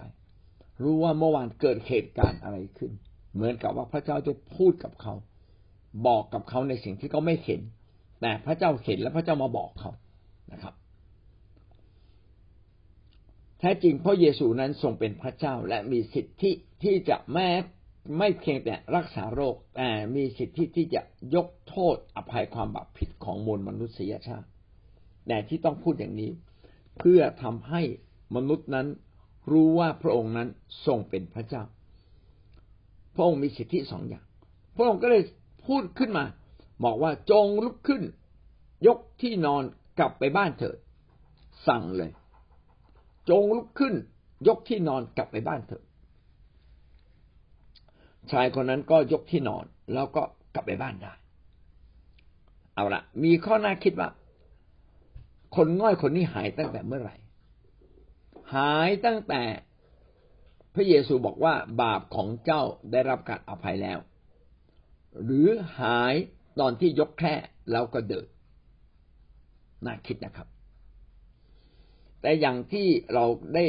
[0.82, 2.92] รู้ว่าเมื่อวานเกิดเหตุการณ์อะไรขึ้น
[3.34, 5.14] เหมือนกับว่าพระเจ้าได้พูดกับเขา
[6.06, 7.60] บอกกับเขาในสิ่งที่เขาไม่เห็น
[8.26, 9.90] แต่พระเจ้าเห็นและพระเจ้ามาบอกเขา
[10.52, 10.74] นะครับ
[13.58, 16.50] แท้จริงพระเยซูนั้นทรงเป็นพระเจ้าและมีสิทธิ
[16.82, 17.48] ที่จะแม้
[18.18, 21.02] ไม่เพียงแต่รักษาโรคแต่มีสิทธิที่จะ
[21.34, 24.48] ยกโทษอภัยความบาปผิดของมวลมนุษยชาติ
[25.26, 26.30] แต่ที่ต้องพูดอย่างนี้
[26.98, 27.82] เพื่อทำให้
[28.36, 28.86] มนุษย์นั้น
[29.52, 30.48] รู้ว่าพระองค์นั้น
[30.86, 31.62] ทรงเป็นพระเจ้า
[33.14, 34.24] พระองค์มีสิทธิสองอย่าง
[34.76, 35.22] พระองค์ก็เลย
[35.66, 36.26] พูดขึ้นมา
[36.84, 38.02] บอกว่าจงลุกขึ้น
[38.86, 39.62] ยกที่นอน
[39.98, 40.76] กลับไปบ้านเถิด
[41.68, 42.10] สั่งเลย
[43.30, 43.94] จงลุกขึ้น
[44.48, 45.84] ยกที่นอนกลับไปบ้านเถิด
[48.30, 50.22] ชายคนนั้นก็ยกที่นอนแล้วก็
[50.54, 51.12] กลับไปบ้านได้
[52.74, 54.08] เอาละมีข้อน่าคิดว่า
[55.56, 57.16] คนง่อยคนนี้หายตั้งแต่เมื่อไหร่
[58.54, 59.42] หายตั้งแต่
[60.74, 62.62] พระเยซูบอกว่าบาปของเจ้า
[62.92, 63.98] ได้รับการอภัยแล้ว
[65.24, 65.48] หรือ
[65.80, 66.14] หาย
[66.60, 67.34] ตอนที่ยกแค่
[67.70, 68.26] แล้วก็เดิน
[69.84, 70.48] น่าคิดนะครับ
[72.20, 73.66] แต่อย่างที่เราได้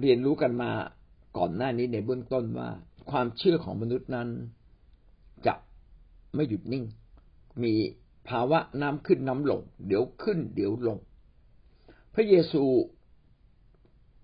[0.00, 0.70] เรียนรู้กันมา
[1.38, 2.68] ก่อนหน้านี้ในเบื้องต้นว่า
[3.10, 4.28] ความเชื่อของมนุษย์นั้น
[5.46, 5.54] จะ
[6.34, 6.84] ไม่หยุดนิ่ง
[7.62, 7.72] มี
[8.28, 10.98] ภาวะน้ำขึ้นน้ำลง เดี๋ยวขึ้น เดี๋ยวลง
[12.14, 12.64] พระเยซู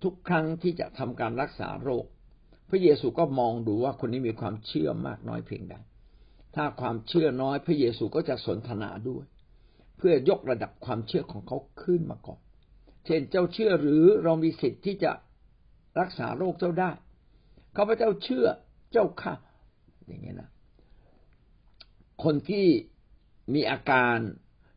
[0.02, 2.04] ทุกครั้งที่จะทำการรักษาโรค
[2.70, 5.74] พระเยซูก็มองดูว่าคนนี้มีความเชื่อมากน้อยเพียงใด
[6.54, 9.24] ถ้าความเชื่อน้อยพระเยซูก็จะสนทนาด้วย
[9.96, 12.40] เพื่อยกระดับความเชื่อของเขาขึ้นมาก่อน
[13.06, 15.12] เช่นเจ้าเชื่อหรือเรามีสิทธิ์ที่จะ
[16.00, 16.90] รักษาโรคเจ้าได้
[17.76, 18.46] ข้าพเจ้าเชื่อ
[18.92, 19.34] เจ้าค่ะ
[20.06, 20.50] อย่างเงี้ยนะ
[22.24, 22.66] คนที่
[23.54, 24.16] มีอาการ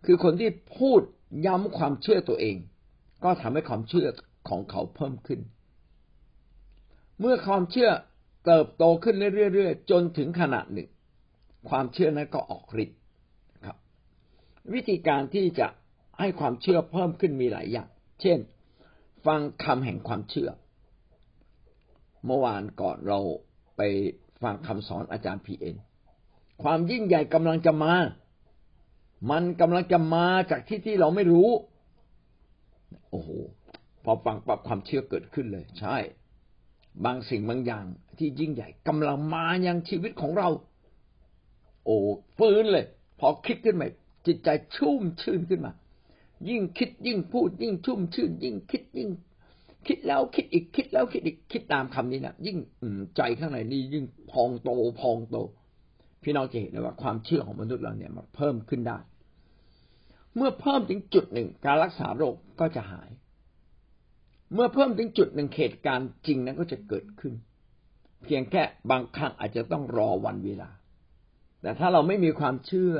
[0.05, 1.01] คือคนที่พูด
[1.45, 2.57] ย้ำความเชื่อตัวเอง
[3.23, 4.07] ก็ทำให้ความเชื่อ
[4.49, 5.39] ของเขาเพิ่มขึ้น
[7.19, 7.89] เมื่อความเชื่อ
[8.45, 9.15] เติบโตขึ้น
[9.53, 10.89] เรื่อยๆจนถึงขนาดหนึ่ง
[11.69, 12.99] ความเชื่อนั้นก็ออกฤทธิ์
[13.65, 13.77] ครับ
[14.73, 15.67] วิธีการที่จะ
[16.19, 17.89] ให้ความเชื่อเพิ่มขึ้นมีหลายอย่าง
[18.21, 18.39] เช่น
[19.25, 20.49] ฟังคำแห่งความเชื่อ
[22.25, 23.19] เมื่อวานก่อนเรา
[23.77, 23.81] ไป
[24.43, 25.75] ฟังคำสอนอาจารย์พีเอ็น
[26.63, 27.93] ความยิ่งใหญ่กำลังจะมา
[29.31, 31.49] มันกำลังจะมาจากที่ที่เราไม่รู้
[33.09, 33.29] โอ้โห
[34.03, 35.97] พอฟังปรับความเชื่อเกิดขึ้นเลย ใช่
[37.05, 37.85] บางสิ่งบางอย่าง
[38.17, 40.49] ที่ยิ่งใหญ่กำลังมายังชีวิตของเรา
[41.85, 41.95] โอ้
[42.37, 42.85] ฟื้นเลย
[43.19, 43.87] พอคิดขึ้นมา
[44.25, 45.73] จิตใจชุ่มชื่นขึ้นมา
[46.49, 49.09] ยิ่งคิดยิ่งพูด ยิ่งชุ่มชื่น ยิ่งคิดยิ่ง
[49.87, 52.57] คิดแล้วคิดอีกคิดแล้วคิดอีกคิดตามคำนี้นะยิ่ง
[53.15, 55.37] ใจข้างในนี่ยิ่งพองโตพองโต
[56.23, 58.97] พี่น้องจะเห็นเลยว่าความเชื่อของมนุษย์เราเนี่ยมันเพิ่มขึ้นได้
[60.35, 63.09] เมื่อเพิ่มถึงจุดหนึ่งการรักษาโรคก็จะหาย
[64.53, 67.33] เมื่อเพิ่มถึงจุดหนึ่งเหตุการณ์จริงนั้นก็จะเกิดขึ้น
[68.23, 70.69] เพียงแค่บางครั้งอาจจะต้องรอวันเวลา
[71.61, 72.95] แต่ถ้าเราไม่มีความเชื่อ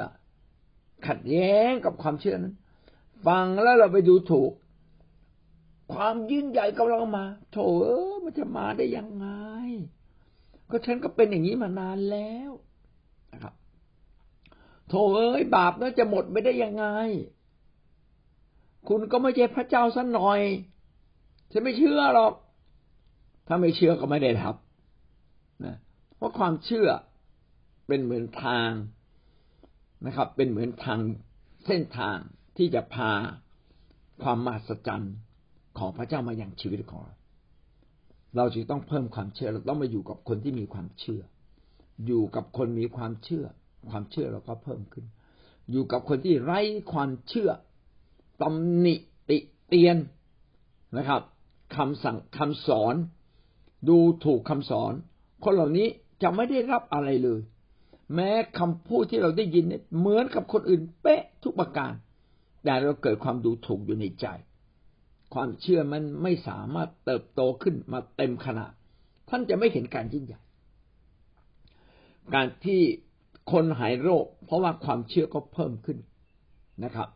[1.08, 2.56] ขัดแย้งกับความเชื่อนั้น
[3.28, 4.52] ฟังแล้วเราไปดูถูก
[5.94, 9.28] ความยิ่งใหญ่กำลังมาโถเออมันจะมาได้ยังไง
[10.70, 12.52] ก็ฉันก็เป็นอย่างนี้มานานแล้ว
[13.34, 13.54] นะครับ
[14.90, 16.86] โถเอ้ยบาปนั้นจะหมดไม่ได้ยังไง
[18.88, 20.42] คุณก็ไม่ใช่พระเจ้าสักหน่อย
[21.52, 22.34] ฉันไม่เชื่อหรอก
[23.48, 24.56] ถ้าไม่เชื่อก็ไม่ได้ทับ
[25.66, 25.76] นะ
[26.16, 26.88] เพราะความเชื่อ
[27.88, 28.70] เป็นเหมือนทาง
[30.06, 31.00] นะครับ เป็นเหมือนทาง
[31.66, 32.18] เส้นทาง
[32.58, 33.12] ที่จะพา
[34.24, 35.16] ความมหัศจรรย์
[35.78, 37.16] ของพระเจ้ามาอย่างชีวิตของเรา
[38.36, 41.22] เราจึงต้องเพิ่มความเชื่อเราต้องมาอยู่กับคนที่มีความเชื่อ
[42.06, 43.46] อยู่กับคนมีความเชื่อ
[43.90, 45.06] ความเชื่อเราก็เพิ่มขึ้น
[45.72, 46.60] อยู่กับคนที่ไร้
[46.94, 47.50] ความเชื่อ
[48.42, 48.96] ตำหนิ
[49.30, 49.98] ติเตียน
[50.98, 51.22] นะครับ
[51.76, 52.96] คำสั่งคำสอน
[53.90, 54.94] ดูถูกคำสอน
[55.44, 55.88] คนเหล่านี้
[56.24, 57.40] จะไม่ได้รับอะไรเลย
[58.16, 61.94] แม้คำพูดที่เราได้ยินเนี่ยเหมือนกับคนอื่นเป๊ะทุกประการ
[62.64, 64.26] แต่เราเกิดความดูถูกอยู่ในใจ
[65.34, 68.72] ความเชื่อมันไม่สามารถเติบโตขึ้นมาเต็มขนาด
[69.30, 70.42] ท่านจะไม่เห็นการยิ่งใหญ่
[72.34, 72.82] การที่
[73.52, 75.98] คนหายโรค เพราะว่าความเชื่อก็เพิ่มขึ้น
[76.84, 77.10] นะครับ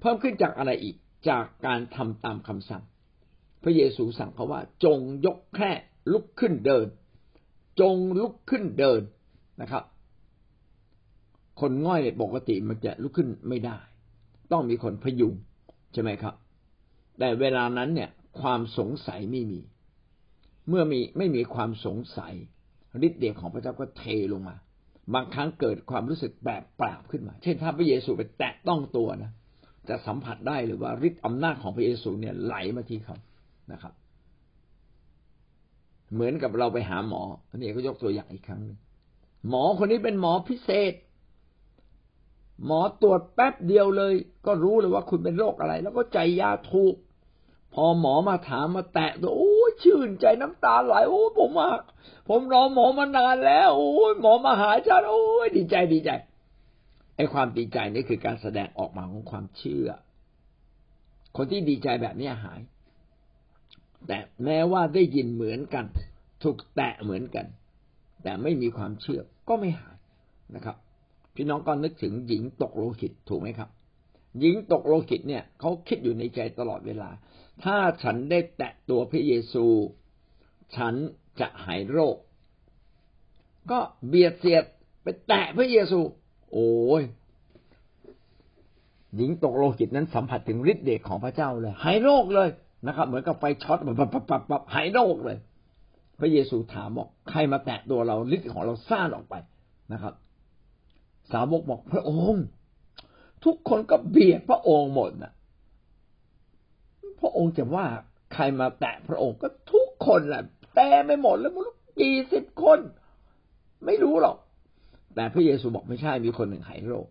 [0.00, 0.96] เพิ่มขึ้นจากอะไรอีก
[1.28, 2.82] จากการทำตามคำสั่ง
[3.62, 5.70] พระเยซูสั่งเขาว่า จงยกแค่
[6.12, 6.86] ลุกขึ้นเดิน
[7.80, 9.02] จงลุกขึ้นเดิน
[9.60, 9.84] นะครับ
[11.60, 13.78] คนง่อยปกติมันจะลุกขึ้นไม่ได้
[14.52, 15.34] ต้องมีคนพยุง
[15.92, 16.34] ใช่ไหมครับ
[17.18, 19.60] แต่เวลานั้นเนี่ย ความสงสัยไม่มี
[20.68, 22.34] เมื่อมีไม่มีความสงสัย
[23.06, 24.56] ฤทธิ์เดชของพระเจ้าก็เทลงมา
[25.14, 29.30] บางครั้งเกิดความรู้สึกแบบปราบขึ้นมา เช่นถ้าพระเยซูไปแตะต้องตัวนะ
[29.88, 33.16] จะสัมผัสได้หรือว่าฤทธิ์อำนาจของพระเยซูเนี่ยไหลมาที่เขา
[33.72, 33.92] นะครับ
[36.12, 37.22] เหมือนกับเราไปหาหมอ
[37.54, 38.78] นนี้ก็ยกตัวอย่างอีกครั้งหนึ่ง
[39.48, 40.92] หมอคนนี้เป็นหมอพิเศษ
[42.64, 44.14] หมอตรวจแป๊บเดียวเลย
[44.46, 46.94] ก็รู้เลยว่าคุณเป็นโรคอะไร แล้วก็ใจยาถูก
[47.74, 51.68] พอหมอมาถามมาแตะตัวโอ้ชื่นใจน้ำตาไหลโอ้ผมมา
[52.28, 56.10] ผมรอหมอมานานแล้ว โอ้ยหมอมาหาฉันโอ้ยดีใจดีใจ
[57.16, 59.88] ไอ้ความดีใจนี่คือการแสดงออกมาของความเชื่อ
[61.36, 62.60] คนที่ดีใจแบบนี้หาย
[64.06, 65.84] แต่แม้ว่าได้ยินเหมือนกัน
[66.42, 67.46] ถูกแตะเหมือนกัน
[68.22, 69.96] แต่ไม่มีความเชื่อก็ไม่หาย
[70.54, 70.76] นะครับ
[71.40, 73.68] พี่น้องก็นึกถึงหญิงตกโลหิตถูกไหมครับ
[74.40, 77.08] หญิงตกโลหิตเนี่ยเขาคิดอยู่ในใจตลอดเวลา
[77.62, 79.64] ถ้าฉันได้แตะตัวพระเยซู
[80.76, 80.94] ฉัน
[81.40, 82.16] จะหายโรค
[83.70, 84.64] ก็เบียดเสียด
[85.02, 86.00] ไปแตะพระเยซู
[86.52, 86.70] โอ้
[87.00, 87.02] ย
[89.16, 92.48] หญิงตกโลหิตนั้นสัมผัสถึงฤทธิ์เดชของพระเจ้าเลยหายโรคเลย
[92.86, 95.38] นะครับ เหมือนกับไฟช็อตแบบปับปับปับบหายโรคเลย
[96.20, 99.34] พระเยซูถามบอกใครมาแตะตัวเราฤทธิ์ของเราซ่านออกไป
[99.94, 100.14] นะครับ
[101.32, 102.44] สาวกบอกพระองค์
[103.44, 105.32] ทุกคนก็เบียดพระองค์หมดนะ
[107.20, 107.86] พระองค์จะว่า
[108.32, 110.42] ใครมาแตะพระองค์ก็ทุกคนแหละ
[110.74, 111.68] แต่ไม่หมดแล้วมัน
[112.00, 112.78] กี่สิบคน
[113.84, 114.36] ไม่รู้หรอก
[115.14, 117.06] แต่พระเยซูบอกไม่ใช่มีคนหนึ่งหายโรค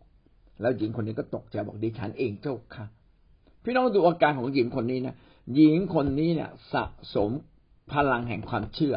[0.62, 2.86] แล้วหญิงคนนี้ก็ตกใจบอกดิฉันเองเจ้าค่ะ
[3.64, 5.16] พี่น้องดูอาการของหญิงคนนี้นะ
[5.56, 6.84] หญิงคนนี้เนี่ยสะ
[7.16, 7.32] สม
[7.92, 8.96] พลังแห่งความเชื่อ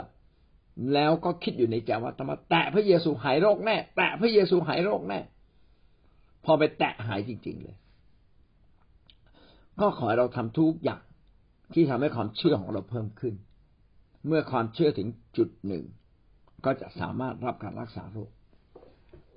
[0.95, 5.21] แล้วก็คิดอยู่ในใจว่าธรรมแตะพระเยซูหายโรคแน่ แตะพระเยซูหายโรคแน่
[6.45, 7.77] พอไปแตะหายจริง ๆ เลย
[9.81, 11.03] ก็ขอให้เราทำทุกอย่าง
[11.73, 13.35] ที่ทำให้ความเชื่อของเราเพิ่มขึ้น
[14.27, 15.85] เมื่อความเชื่อถึงจุดหนึ่ง
[16.65, 18.31] ก็จะสามารถรับการรักษาโรค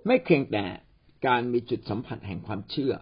[0.08, 0.66] ไม่เพียงแต่
[1.28, 2.94] การมีจุดสัมผัสแห่งความเชื่อ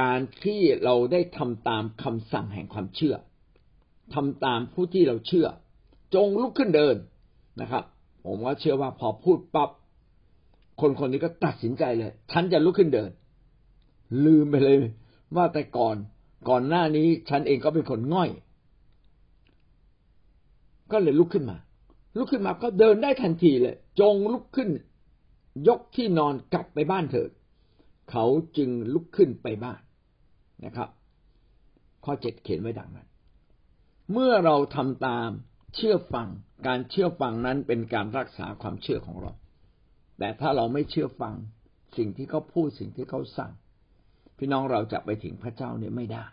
[0.00, 3.14] การที่เราได้ทำตามคำสั่งแห่งความเชื่อ
[4.14, 5.46] ทำตามผู้ที่เราเชื่อ
[6.14, 6.96] จงลุกขึ้นเดิน
[7.60, 7.84] นะครับ
[8.24, 9.70] ผมว่าเชื่อว่าพอพูดปับ๊บ
[10.80, 13.10] คนคนนี้ก็ตัดสินใจเลยฉันจะลุกขึ้นเดิน
[14.24, 14.76] ลืมไปเลย
[15.36, 15.96] ว่าแต่ก่อน
[16.48, 18.30] ก่อนหน้านี้ฉันเองก็เป็นคนง่อย
[20.92, 21.56] ก็เลยลุกขึ้นมา
[22.16, 24.68] ลุกขึ้นมาก็เดินได้ทันทีเลย จงลุกขึ้น
[25.68, 27.30] ยกที่นอนกลับไปบ้านเถิด
[28.10, 28.24] เขา
[28.56, 29.80] จึงลุกขึ้นไปบ้าน
[30.64, 30.88] นะครับ
[32.04, 33.08] ข้อเจ็ดเขียนไว้ดังนั้น
[34.12, 35.30] เมื่อเราทำตาม
[35.74, 36.28] เชื่อฟัง
[36.66, 39.32] การเชื่อฟังนั้นเป็นการรักษาความเชื่อของเรา
[40.18, 41.34] แต่ถ้าเราไม่เชื่อฟัง
[41.96, 43.52] สิ่งที่เขาพูดสิ่งที่เขาสั่ง
[44.38, 46.24] พี่น้องเราจะไปถึงพระเจ้าเนี่ยไม่ได้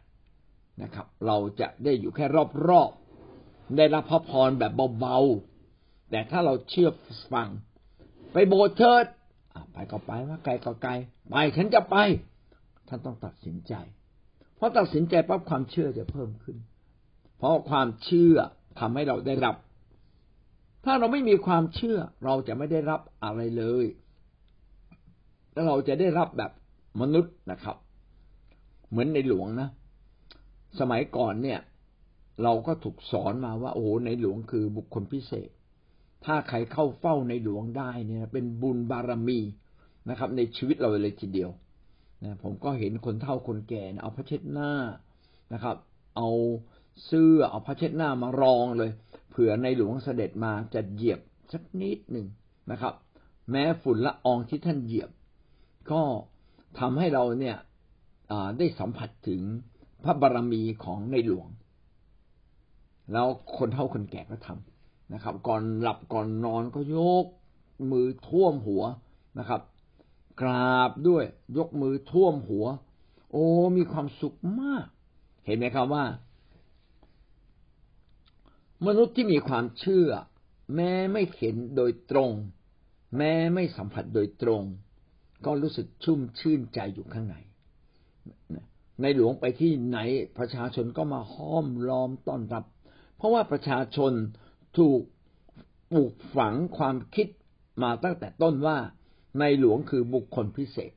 [0.82, 2.26] นะครับ เราจะได้อยู่แค่
[2.70, 6.90] รอบๆได้รับพระพรแบบเบาๆแต่ถ้าเราเชื่อ
[7.34, 7.50] ฟัง
[8.34, 9.06] ไปโบสถ์เถิด
[9.74, 10.92] ไปก็ไปว่าไกลก็ไกล
[11.30, 11.96] ไปฉันจะไป
[12.88, 13.74] ท่านต้องตัดสินใจ
[14.56, 16.58] เพราะตัดสินใจปั๊บความเชื่อจะเพิ่มขึ้น
[17.38, 18.36] เพราะความเชื่อ
[18.80, 19.56] ทำให้เราได้รับ
[20.84, 23.86] ถ้าเราไม่มีความเชื่อเราจะไม่ได้รับอะไรเลย
[25.54, 26.52] แล้วเราจะได้รับแบบ
[27.02, 27.78] มนุษย์นะครับ
[28.90, 29.70] เหมือนในหลวงนะ
[30.80, 31.60] สมัยก่อนเนี่ย
[32.44, 35.50] เราก็ถูกสอนมาว่า โอ้ในหลวงคือบุคคลพิเศษ
[36.26, 39.40] ถ้าใครเข้าเฝ้าในหลวงได้เนี่ย เป็นบุญบารมี
[40.10, 41.50] นะครับ ในชีวิตเราเลยทีเดียว
[42.24, 44.72] นะผมก็เห็นคนเฒ่าคนแก่เอาพระเช็ดหน้า
[45.54, 45.78] นะครับ
[46.18, 46.30] เอา
[47.06, 48.92] เสื้อเอาพระเช็ดหน้ามารองเลย
[49.36, 51.20] เผื่อในหลวงเสด็จมาจะเหยียบ
[51.54, 52.28] สักนิดหนึ่ง
[52.72, 52.94] นะครับ
[53.52, 55.10] แม้ฝุ่นละอองที่ท่านเหยียบ
[55.92, 56.02] ก็
[56.80, 57.58] ทำให้เราเนี่ย
[58.58, 59.42] ได้สัมผัสถึง
[60.04, 61.48] พระบารมีของในหลวง
[63.12, 67.26] แล้วคนเฒ่าคนแก่ก็ทำนะครับ ก่อนหลับก่อนนอนก็ยก
[67.92, 68.84] มือท่วมหัว
[69.40, 69.62] นะครับ
[70.42, 71.24] กราบด้วย
[71.58, 72.66] ยกมือท่วมหัว
[73.32, 73.46] โอ้
[73.78, 74.86] มีความสุขมาก
[75.46, 76.04] เห็นไหมครับว่า
[78.88, 80.10] มนุษย์ที่มีความเชื่อ
[80.76, 82.32] แม้ไม่เห็นโดยตรง
[83.18, 84.64] แม้ไม่สัมผัสโดยตรง
[85.46, 87.36] ก็รู้สึกชุ่มชื่นใจอยู่ข้างใน
[89.02, 90.00] ในหลวงไปที่ไหน
[90.38, 92.66] ประชาชนก็มาห้อมล้อมต้อนรับ
[93.18, 94.12] เพราะว่าประชาชน
[94.78, 95.02] ถูก
[95.92, 97.28] ปลูกฝังความคิด
[97.84, 98.78] มาตั้งแต่ต้นว่า
[99.40, 100.94] ในหลวงคือบุคคลพิเศษ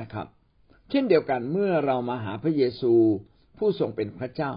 [0.00, 0.26] นะครับ
[0.90, 2.92] เช่นเดียวกันเมื่อเรามาหาพระเยซู
[3.58, 4.52] ผู้ทรงเป็นพระเจ้า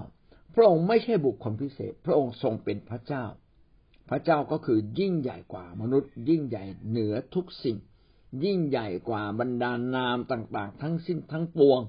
[0.55, 3.25] พระองค์ไม่ใช่บุคคลพิเศษ พระองค์ทรงเป็นพระเจ้า
[4.09, 7.77] พระเจ้าก็คือยิ่งใหญ่กว่ามนุษย์ ยิ่งใหญ่เหนือทุกสิ่ง
[8.43, 11.79] ยิ่งใหญ่กว่าบรรดานามต่างๆ ทั้งสิ้นทั้งปวง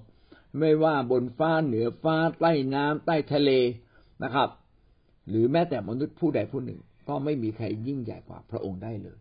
[0.59, 3.51] ไม่ว่าบนฟ้าเหนือฟ้าใต้น้ำใต้ทะเล
[4.23, 4.49] นะครับ
[5.29, 9.19] หรือแม้แต่มนุษย์ผู้ใดผู้หนึ่ง ก็ไม่มีใครยิ่งใหญ่กว่าพระองค์ได้เลย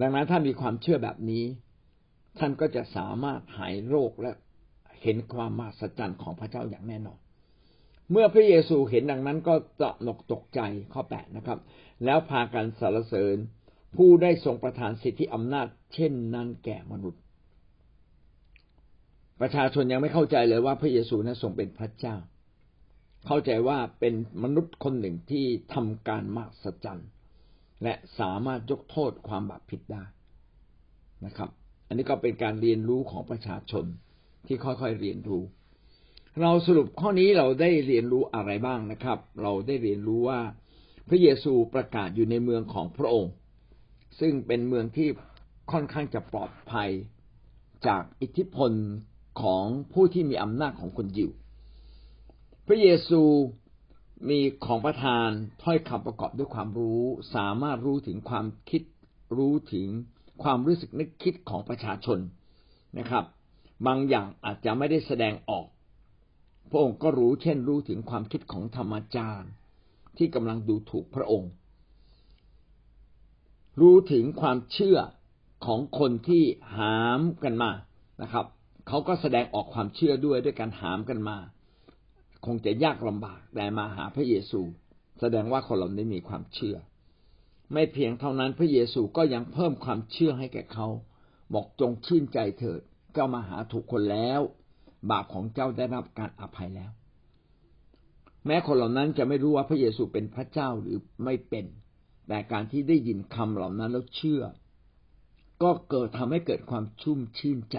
[0.00, 1.44] ดังนั้นถ้ามีความเชื่อแบบนี้
[2.38, 4.30] ท่านก็จะสามารถหายโรคและ
[5.02, 7.18] เห็นความมหัศจรรย์ของพระเจ้าอย่างแน่นอน
[8.10, 10.60] เมื่อพระเยซูเห็นดังนั้นก็ตะหนกตกใจ
[10.92, 11.58] ข้อแปดนะครับ
[12.04, 13.36] แล้วพากันสรรเสริญ
[13.96, 17.22] ผู้ได้ทรงประทานสิทธิอำนาจ เช่นนั้นแก่มนุษย์
[19.40, 22.16] ประชาชนยังไม่เข้าใจเลยว่าพระเยซูนั้นทรงเป็นพระเจ้า
[23.26, 27.08] เข้าใจว่าเป็นมนุษย์คนหนึ่งที่ทำการมากสัจจ์
[27.82, 30.04] และสามารถยกโทษความบาปผิดได้
[31.26, 31.50] นะครับ
[31.86, 33.84] อันนี้ก็เป็นการเรียนรู้ของประชาชน
[34.46, 35.42] ที่ค่อยๆเรียนรู้
[36.40, 40.40] เราสรุปข้อนี้เราได้เรียนรู้อะไรบ้างนะครับ เราได้เรียนรู้ว่า
[41.08, 43.32] พระเยซูประกาศอยู่ในเมืองของพระองค์
[44.20, 45.08] ซึ่งเป็นเมืองที่
[45.72, 46.90] ค่อนข้างจะปลอดภัย
[47.86, 48.72] จากอิทธิพล
[49.42, 51.30] ของผู้ที่มีอำนาจของคนยิว
[52.66, 53.22] พระเยซู
[54.28, 55.28] มีของประทาน
[55.62, 57.02] ถ้อยคำประกอบด้วยความรู้
[57.34, 58.82] สามารถรู้ถึงความคิด
[59.36, 59.88] รู้ถึง
[60.42, 62.18] ความรู้สึกนึกคิดของประชาชน
[62.98, 63.24] นะครับ
[63.86, 65.66] บางอย่างอาจจะไม่ได้แสดงออก
[66.70, 69.52] พระองค์ก็รู้เช่นรู้ถึงความคิดของธรรมจารย์
[70.16, 71.50] ที่กำลังดูถูกพระองค์
[73.80, 74.98] รู้ถึงความเชื่อ
[75.66, 76.44] ของคนที่
[76.76, 77.70] หามกันมา
[78.22, 78.46] นะครับ
[78.88, 81.38] เขาก็แสดงออกความเชื่อด้วยด้วยการหามกันมา
[82.46, 84.60] คงจะยากลำบากแต่มาหาพระเยซู
[85.20, 86.76] แสดงว่าคนเหล่านี้มีความเชื่อ
[87.72, 90.88] ไม่เพียงเท่านั้นพระเยซูก็ยังเพิ่มความเชื่อให้แก่เขา
[91.54, 92.80] บอกจงชื่นใจเถิด
[93.12, 94.40] เจ้ามาหาถูกคนแล้ว
[95.10, 96.90] บาปของเจ้าได้รับการอภัยแล้ว
[98.46, 101.66] แม้คนเหล่านั้นจะไม่รู้ว่าพระเยซูเป็นพระเจ้าหรือไม่เป็น
[102.28, 104.42] แต่การที่ได้ยินคำเหล่านั้นแล้วเชื่อ
[105.62, 107.78] ก็เกิดทำให้เกิดความชุ่มชื่นใจ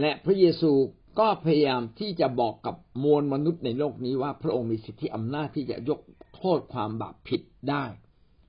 [0.00, 0.72] และพระเยซู
[1.18, 6.00] ก็พยายามที่จะบอกกับมวลมนุษย์ในโลกนี้ว่า พระองค์มีสิทธิอำนาจที่จะยก
[6.36, 7.84] โทษความบาปผิดได้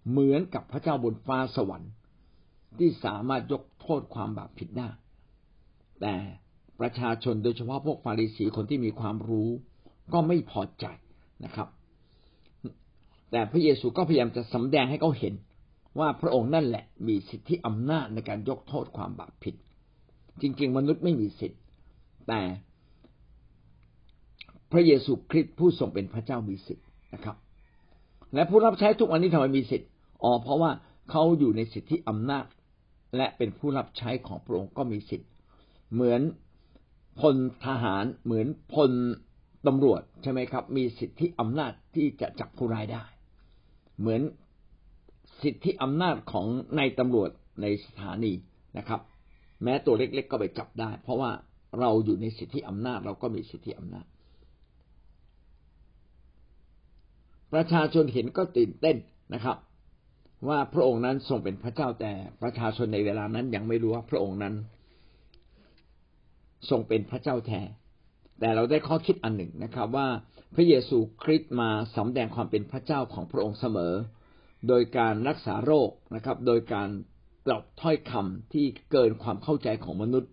[0.09, 1.91] เหมือนกับพระเจ้าบนฟ้าสวรรค์
[2.79, 4.89] ที่สามารถยกโทษความบาปผิดได้
[6.01, 6.15] แต่
[6.79, 9.49] ประชาชนโดยเฉพาะพวกฟาริสีคนที่มีความรู้
[10.13, 10.85] ก็ไม่พอใจ
[11.45, 11.67] นะครับ
[13.31, 15.33] แต่พระเยซูก็พยายามจะสำแดงให้เขาเห็น
[15.99, 19.55] ว่าพระองค์นั่นแหละมีสิทธิอำนาจในการยกโทษความบาปผิด
[20.41, 21.59] จริง ๆ มนุษย์ไม่มีสิทธิ์
[22.27, 22.41] แต่
[24.71, 27.35] พระเยซูคริสต์ผู้ทรงเป็นพระเจ้ามีสิทธิ์นะครับ
[28.33, 29.89] และผู้รับใช้ทุกวันนี้ทำไมมีสิทธิ์
[30.23, 30.71] อ๋อเพราะว่า
[31.11, 32.45] เขาอยู่ในสิทธิอำนาจ
[33.17, 35.29] และเป็นผู้รับใช้ของพระองค์ก็มีสิทธิ์
[35.93, 36.21] เหมือน
[37.19, 38.91] พลทหารเหมือนพล
[39.67, 43.03] ตำรวจใช่ไหมครับ มีสิทธิอำนาจที่จะจับผู้ร้ายได้
[43.99, 44.21] เหมือน
[45.43, 47.29] สิทธิอำนาจของนายตำรวจ
[47.61, 48.33] ในสถานี
[48.77, 49.01] นะครับ
[49.63, 51.31] แม้ตัวเล็ก ๆ ก็ไปจับได้ เพราะว่า
[51.79, 54.05] เราอยู่ในสิทธิอำนาจเราก็มีสิทธิอำนาจ
[57.53, 58.97] ประชาชนเห็นก็ตื่นเต้น
[59.33, 59.57] นะครับ
[60.47, 64.55] ว่าพระองค์นั้นทรงเป็นพระเจ้าแต่ประชาชนในเวลานั้นยังไม่รู้ว่าพระองค์นั้น
[66.69, 67.61] ทรงเป็นพระเจ้าแท้
[68.39, 70.07] แต่เราได้ข้อคิดอันหนึ่งนะครับว่า
[70.55, 73.93] พระเยซูคริสต์มาสำแดงความเป็นพระเจ้าของพระองค์เสมอ
[74.67, 76.89] โดยการรักษาโรคนะครับ โดยการ
[77.45, 80.31] ตรับถ้อยคำที่เกินความเข้าใจของมนุษย์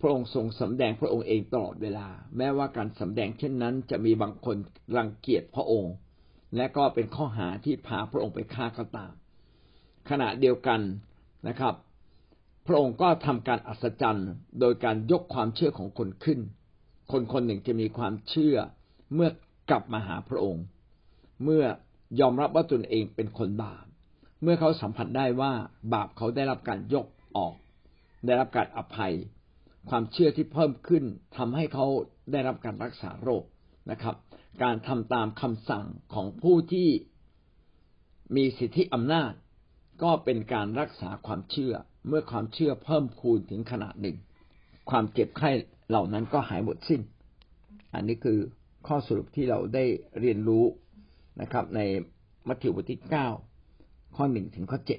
[0.00, 4.56] พระองค์ทรงสำแดงพระองค์เองตลอดเวลา แม้ว่าการสำแดงเช่นนั้น จะมีบางคน
[4.96, 5.94] รังเกียจพระองค์
[6.56, 9.12] และก็เป็นข้อหาที่พาพระองค์ไปฆ่าก็ตาม
[10.10, 10.80] ขณะเดียวกัน
[11.48, 11.74] นะครับ
[12.68, 16.40] พระองค์ก็ทำการอัศจรรย์โดยการยกความเชื่อของคนขึ้น
[17.12, 18.56] คนคนหนึ่งจะมีความเชื่อ
[19.14, 19.30] เมื่อ
[19.70, 20.64] กลับมาหาพระองค์
[21.44, 21.64] เมื่อ
[22.20, 23.84] ยอมรับว่าตนเองเป็นคนบาป
[24.42, 25.52] เมื่อเขาสัมผัสได้ว่า
[25.94, 27.54] บาปเขาได้รับการยกออก
[28.26, 29.14] ได้รับการอภัย
[29.88, 31.04] ความเชื่อที่เพิ่มขึ้น
[31.36, 31.86] ทำให้เขา
[32.32, 33.44] ได้รับการรักษาโรค
[33.90, 34.16] นะครับ
[34.62, 36.88] การทำตามคำสั่งของผู้ที่
[38.36, 39.32] มีสิทธิอำนาจ
[40.02, 41.74] ก็เป็นการรักษาความเชื่อ
[42.08, 44.16] เมื่อความเชื่อเพิ่มคูณถึงขนาดหนึ่ง
[44.90, 45.50] ความเจ็บไข้
[45.88, 47.00] เหล่านั้นก็หายหมดสิ้น
[47.94, 48.38] อันนี้คือ
[48.86, 49.84] ข้อสรุปที่เราได้
[50.20, 50.64] เรียนรู้
[51.40, 51.80] นะครับ ใน
[52.48, 53.28] มัทธิวบทที่เก้า
[54.16, 54.96] ข้อหนึ่งถึงข้อเจ็ด